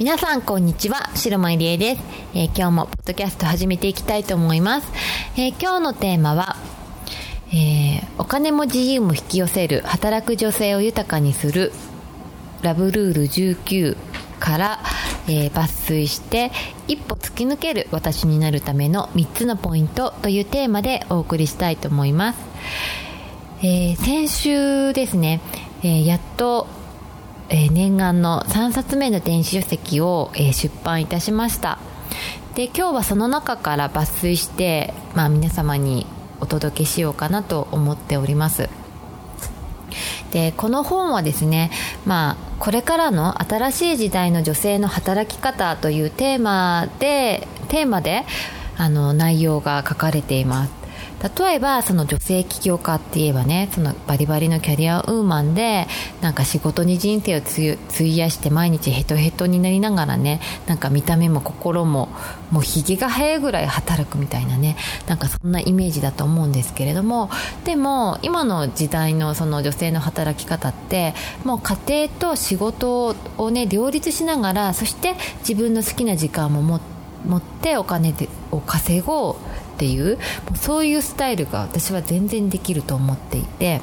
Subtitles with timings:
[0.00, 1.08] 皆さんこんにちは。
[1.14, 2.02] 白間入江です、
[2.34, 4.88] えー、今日もポッドキャスト始めていきたいと思います、
[5.36, 6.56] えー、今日のテーマは
[7.52, 11.70] えー、お金も自由も引き寄せる働く女性を豊かにする
[12.62, 13.96] ラブルール19
[14.40, 14.80] から、
[15.28, 16.50] え、抜粋して
[16.88, 22.38] 一歩突き抜ける私になるための3つのポイントというテーマでお送りしたいと思います、
[23.62, 25.40] え、先週ですね、
[25.84, 26.66] え、やっと、
[27.48, 31.78] え念願の3冊目の電子書籍を、え出版いたしました。
[32.54, 36.06] で今日はその中から抜粋して、まあ、皆様に
[36.40, 38.68] お届けしようかなと思っております。
[40.32, 41.70] でこの本はですね、
[42.04, 48.24] まあ、これからの新しい時代の女性の働き方というテーマでテーマで
[48.76, 50.83] あの内容が書かれています。
[51.36, 55.86] 例えばその女性起業家って言えばねそのバリバリのキャリアウーマンで
[56.20, 62.10] なんか仕事に人生を費やして毎日ヘトヘトになりながらねなんか見た目も心も
[62.50, 64.76] もうひげが生えぐらい働くみたいなね
[65.06, 67.30] なんかそんなイメージだと思うんですけれども
[67.64, 71.14] でも今の時代のその女性の働き方って
[71.44, 79.36] もう家庭と仕事をね両立しながらそして自分の好きな時間も持ってお金でを稼ごう
[79.74, 80.18] っていう
[80.54, 83.80] そういうスタイルが私は全然できると思っていて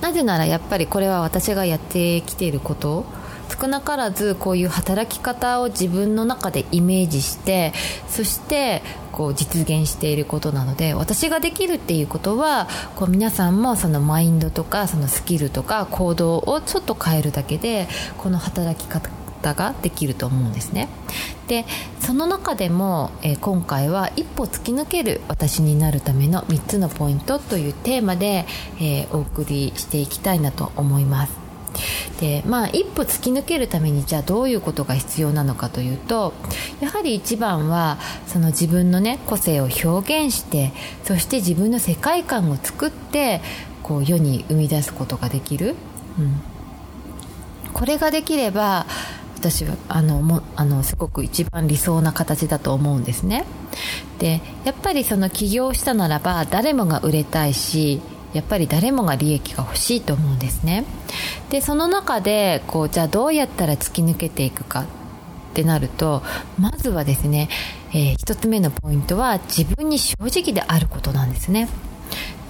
[0.00, 3.04] なぜならやっぱりこれは私がやってきていること
[3.60, 7.72] 少なからずこういう働き方を自分の中でイメージして
[8.08, 8.82] そして
[9.12, 20.88] こう実現していることなので私ができるっていうことはこう皆さんもそのマインドとかそのスキルとか行動をちょっと変えるだけでこの働き方方ができると思うんですね。
[21.48, 21.66] で
[21.98, 28.46] その中でも、えー、今回は一歩突き抜ける私になるための3つのポイントというテーマで、
[28.78, 31.32] えー、お送りしていきたいなと思います。
[32.20, 36.34] でまあ一歩突き抜けるためにじゃあどういうことが必要なのかというと
[36.80, 40.72] やはり一番はその自分のね個性を表現して
[41.04, 43.40] そして自分の世界観を作って
[43.82, 45.74] こう世に生み出すことができる、
[46.18, 46.40] うん、
[47.72, 48.86] これができれば
[49.40, 53.46] 私はあのもあのすごく一番理想な形だと思うんですね。
[54.18, 58.02] でやっぱりその起業したならば誰もが売れたいし
[58.34, 60.84] やっぱり誰もが利益が欲しいと思うんですね。
[61.48, 64.84] でその中でこうじゃあどうやったら突き抜けていくかっ
[65.54, 66.22] てなると
[66.58, 67.48] まずはですね、
[67.94, 71.68] えー、1つ目のポイントは自分に正直であることなんですね。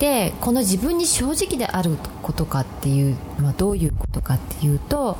[0.00, 5.18] でこの自分に正直であることかっていうのはどういうことかっていうと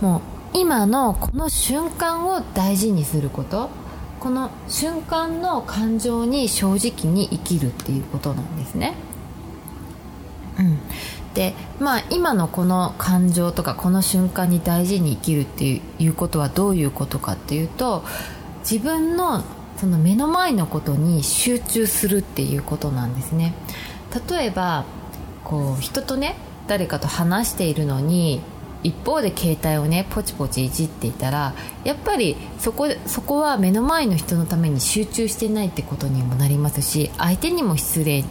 [0.00, 3.68] もう今のこの瞬間を大事にすること。
[4.24, 8.94] この瞬間の感情に正直に生きるっていうことなんですね。
[10.58, 10.78] うん、
[11.34, 18.02] でまあ今のこの感情とかこの瞬間に大事に生きるっていうことはどういうことかっていうと
[18.60, 19.44] 自分の
[19.76, 23.52] その目の前のことに集中するっていうことなんですね。
[24.30, 24.86] 例えば
[25.44, 26.36] こう人とね
[26.66, 28.40] 誰かと話しているのに
[28.84, 38.24] 一方で携帯をねポチポチいじっていたらやっぱりそこそこは目の前の人のために集中してないってことにもなりますし相手にも失礼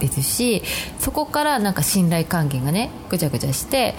[0.00, 0.62] ですし
[0.98, 3.94] そこからなんか信頼関係がねぐちゃぐちゃして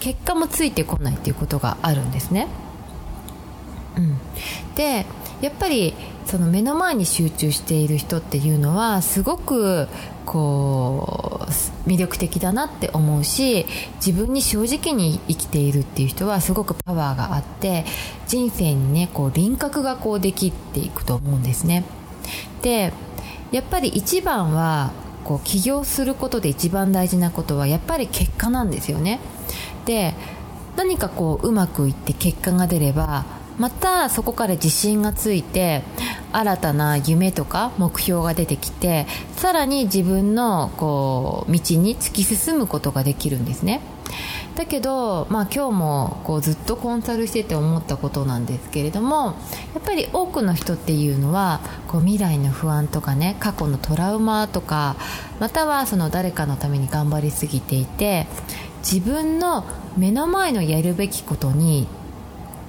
[0.00, 2.46] 結果もついてこないっていうことがあるんですね。
[3.96, 4.16] うん、
[4.76, 5.06] で
[5.40, 5.94] やっぱり
[6.28, 9.88] その目の前に集中している人っていうのはすごく
[10.26, 13.64] こう魅力的だなって思うし
[14.04, 17.86] 自分に正直に生きているっていう人はすごくパワーがあって
[18.26, 21.86] 人生にねこう輪郭がこうできていくと思うんですね。
[22.60, 22.92] で
[23.50, 24.92] やっぱり一番は
[25.24, 29.18] こう起業することで一番大事なことはやっぱり結果なんですよね。
[29.86, 30.12] で
[30.76, 35.82] 何かこううまくいって結果が出ればまたそこから自信がついて
[36.32, 39.06] 新たな夢とか目標が出てきて
[39.36, 43.80] さらに自分のこう道に突き進むことができるんですね。
[44.58, 49.36] だけど、まあ、今日もこうずっとコンサルしてて思ったことなんですけれども
[49.72, 54.96] やっぱり多くの人っていうのはこう未来の不安とかね過去のトラウマとか
[55.38, 58.26] またはその誰かのために頑張りすぎていて
[58.78, 59.64] 自分の
[59.96, 61.86] 目の前のやるべきことに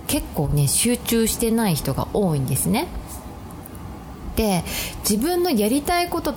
[0.09, 2.87] 結構ね集中してない人が多いんですね。
[4.35, 4.63] で
[5.09, 6.33] 自分のやりたいこと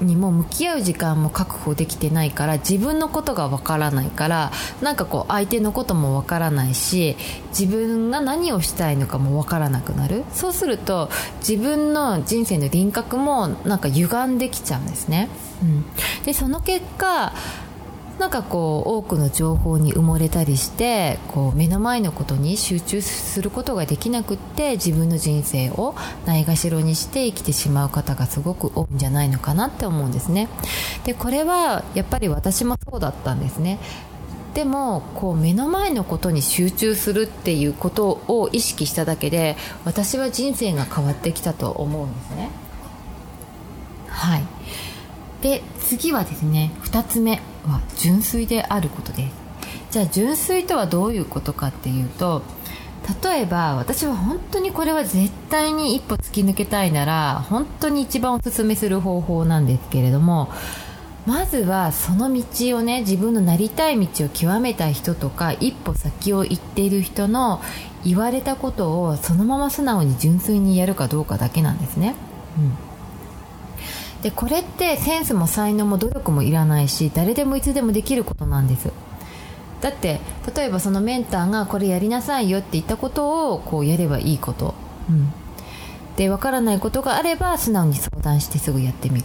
[0.00, 4.52] にも向き合う時間も確保できてないから自分のことがわからないから
[4.82, 7.16] なんかこう相手のこともわからないし
[7.48, 10.24] 自分が何をしたいのかもわからなくなる。
[10.32, 11.08] そうすると
[11.40, 15.28] 自分の人生の輪郭もなんか歪んできちゃうんですね、
[15.62, 15.84] うん、
[16.24, 17.32] でその結果
[18.18, 30.48] なんかこう多くの情報に埋もれたりしてこう目の前のことに集中することができなくって自分の人生をないがしろにして生きてしまう方がすごく多いんじゃないのかなって思うんですね。
[31.04, 33.78] でこれはやっぱり私もそうだったんですね。
[34.54, 42.48] でもこう目の前のことに集中するっていうことを意識しただけで私は人生が変わってきたと思うんですね。
[44.08, 44.42] はい。
[45.42, 47.42] で次はですね2つ目。
[47.66, 49.46] は純粋であることです
[49.90, 52.42] じゃあ純粋とはどういうことかっていうと
[53.24, 60.50] 例えば私は本当にこれは絶対に一歩突き抜けたいなら本当に一番おすすめする方法なんですけれども
[61.24, 67.60] まずはその道をね自分のなりたい道を極めた人とか一歩先を行っている人の
[68.04, 72.14] 言われたことをそのまま素直に純粋にやるかどうかだけなんですね。
[72.58, 72.85] うん
[74.22, 78.90] でこれってセンスも才能も努力もいらないし誰でもいつでもできることなんです。
[79.80, 80.20] だって
[80.56, 84.74] 例えばそのメンターがこれやりなさいよって言ったことをこうやればいいこと、
[85.08, 85.32] うん、
[86.16, 89.24] で分からないことがあれば素直に相談してすぐやってみる。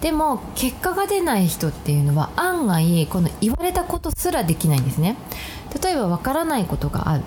[0.00, 5.16] でも結果が出ない人っていうのは案外この言われたことすらできないんですね。
[5.82, 7.24] 例えば分からないことがある、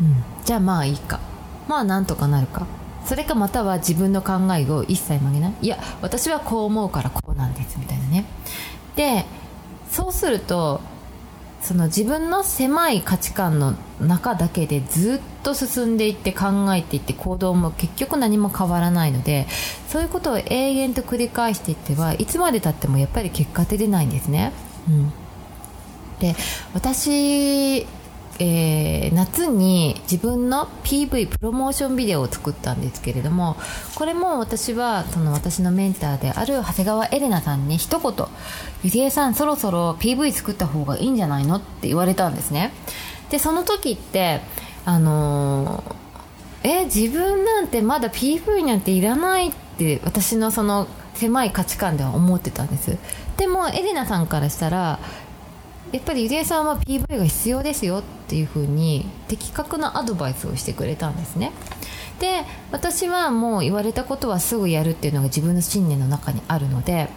[0.00, 1.18] うん、じゃあまあいいか。
[1.66, 2.66] まあなんとかなるか。
[3.06, 5.54] それかまたは自分の考えを一切曲げない。
[5.62, 8.24] いや私はこう思うからこうなんですみたいなね。
[8.96, 9.24] で
[9.90, 10.80] そうすると
[11.62, 19.46] その自分の狭い価値観の中だけでずっと進んでいって考えていって行動も結局何も変わらないので
[19.88, 24.52] そういうことを永遠と繰り返していってはいつまでたってもやっぱり結果って出ないんですね。
[24.88, 25.12] うん、
[26.20, 26.36] で
[26.72, 27.86] 私
[28.38, 33.56] えー、夏に自分の PV プロモーションビデオを作ったんですけれども
[33.94, 38.26] これも私はその私のメンターである長谷川エレナさんに一言
[38.84, 42.72] 「ゆりえさんそろそろ PV 作った方がいいんじゃないの?」って言われたんですね
[43.30, 44.40] でその時って
[44.84, 52.98] あのー、え自分なんてまだ PV なんていらないって私のその狭い価値観では思ってたんです
[53.38, 54.98] でもエレナさんからしたら
[55.92, 61.52] やっぱりゆりえさんは PV が必要ですよってっていうふうに的確なアドバイスをしてくれたんですね。
[62.18, 67.08] で私はもう言われたことはすぐやるっていうのが自分の信念の中にあるので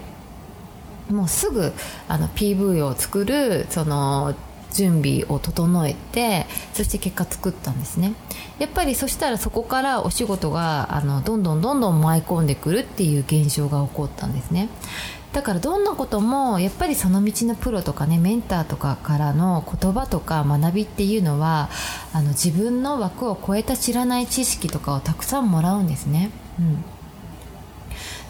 [1.10, 1.72] もうすぐ
[2.08, 4.36] あの PV を作るその
[4.72, 8.14] 準備を整えてそして結果作ったんですね。
[8.60, 14.70] やっぱりそしたらそこからお仕事があのどんどんどんどん舞い込んでくるっていう現象が起こったんですね。
[15.34, 21.70] だからどんなこともやっぱりその道のプロとかねメンターとかからの言葉とか学びっていうのは
[22.14, 26.84] あの自分の枠を超えた知らない知識とかをたくさんもらうんですね、うん、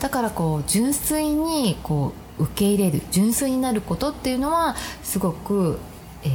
[0.01, 5.79] だからこう純粋にこう受け入れる純粋になることっていうのはすごく、
[6.23, 6.31] えー、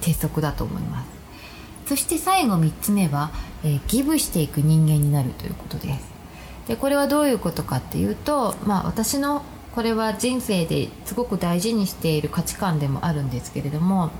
[0.00, 1.16] 鉄則だと思います。
[1.86, 3.30] そして最後3つ目は、
[3.64, 6.16] えー、ギブしていく人間になるということです。
[6.66, 9.42] でこれはどういうことかっていうと、まあ、私の
[9.76, 14.10] これは人生ですごく大事にしている価値観でもあるんですけれども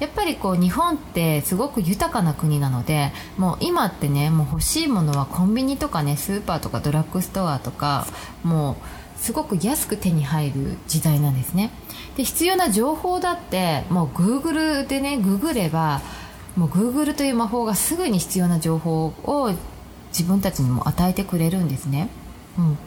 [0.00, 8.06] やっぱりこう日本ってすごく豊かな国なのでもう今ってねもう欲しいものはコンビニとかねスーパーとかドラッグストアとか
[8.42, 8.78] も
[9.16, 11.70] うすごく安く手に入る時代なんですね。
[12.16, 16.00] で必要な情報だってもう Google でねググれば
[16.56, 19.52] もう Google という魔法がすぐに必要な情報を
[20.08, 22.08] 自分たちにも与えてくれるんですね、
[22.58, 22.78] うん、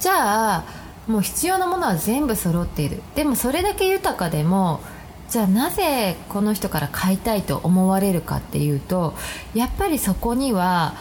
[0.00, 3.02] じゃあもう必要なものは全部揃っている。
[3.16, 4.80] でもそれだけ豊かでも
[5.28, 9.14] じゃあなぜこの人から買いたいと思われるかっていうと
[9.54, 10.94] やっぱりそこには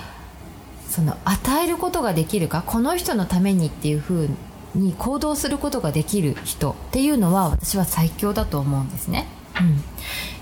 [0.90, 4.30] その与えることができるかこの人のためにっていうふう
[4.76, 9.28] に行動することができる人っていうのは私は最強だと思うんですね、
[9.60, 9.82] うん、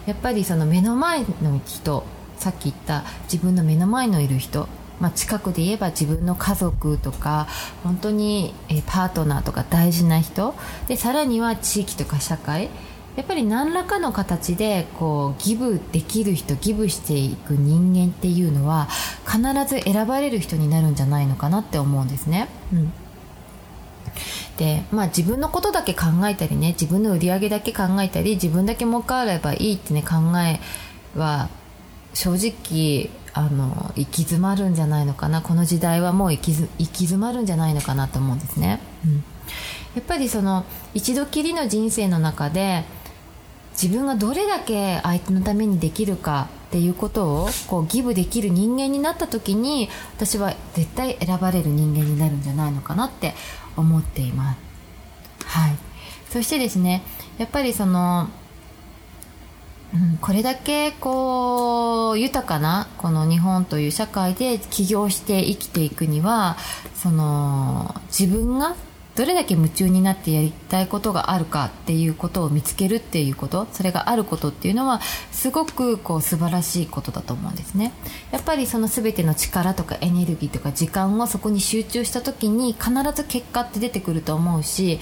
[0.08, 2.06] やっぱりその目の前の人
[2.38, 4.68] さっき言った自分の目の前のいる人
[5.00, 7.48] まあ、近くで言えば自分の家族とか
[7.84, 8.54] 本当に、
[8.88, 10.56] パートナーとか大事な人。
[10.88, 12.70] でさらには地域とか社会。
[13.16, 18.90] やっぱり何らかの形でこうギブできる人ギブしていく人間っていうのは
[19.25, 19.40] 必
[19.74, 22.50] ず選ばれる人になるんじゃないのかなって思うんですね。
[22.74, 22.92] うん。
[24.58, 30.60] でまあ自分のことだけ考えたりね自分の売り上げだけ考えたり自分だけ儲かればいいってね考え
[31.18, 31.50] は
[32.16, 35.42] 正直あの行き詰まるんじゃないのかな。
[35.42, 39.22] この時代はもう行き行き詰まるんじゃないのかなと思うんですね、うん、や
[40.00, 42.86] っぱりその一度きりの人生の中で
[43.74, 53.34] 自分がどれだけ相手のためにできるかっていうことをこうギブできる人間になった時に私は絶対選ばれる人間になるんじゃないのかなって
[53.76, 54.60] 思っています。
[55.46, 55.76] はい。
[56.30, 57.04] そしてですね
[57.38, 58.30] やっぱりその
[59.96, 66.58] うん、これだけこう豊かなこの日本という社会で起業して生きていくには
[66.94, 68.75] その自分が
[69.16, 75.00] どれだけ夢中になってやりたいことがあるかっていうことを見つけるっていうことそれがあることっていうのは
[75.32, 77.94] すごくこう素晴らしいことだと思うんですね。
[78.32, 85.00] やっぱりその全ての力とかエネルギーとか時間をそこに集中した時に必ず結果って出てくると思うし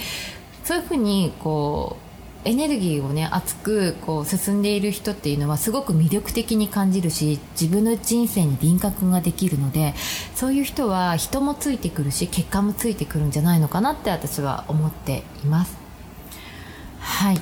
[0.64, 2.03] そういうふうにこう
[2.46, 9.94] エネルギーをね熱くこう進んでいる人っていうのはすごく魅力的に感じるし自分の人生に輪郭ができるので
[10.36, 15.78] そういう人は人もついてくるし結果もついてくるんじゃないのかなって私は思っています。
[17.00, 17.42] はい。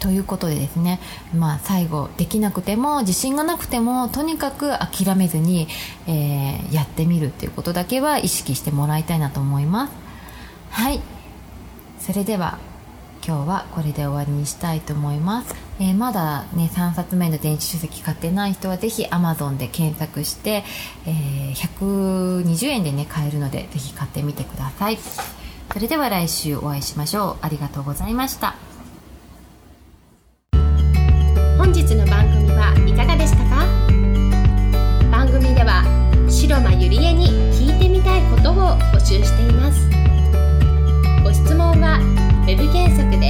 [0.00, 1.00] ということでですね、
[1.34, 5.66] まあ、最後できなくても自信がなくてもとにかく諦めずに、
[6.06, 9.92] えー、やってみるっていうことだけは意識してもらいたいなと思います。
[10.70, 11.00] はい。
[12.00, 12.58] それでは
[13.26, 20.62] 今日はこれで終わりにしたいと思います、えー、まだね3冊目の電子書籍買ってない人はぜひ Amazon で検索して、
[21.06, 24.98] えー、120円でね買えるのでぜひ買ってみてください。
[25.72, 27.36] それでは来週お会いしましょう。
[27.40, 28.73] ありがとうございました。
[42.84, 43.23] 制作で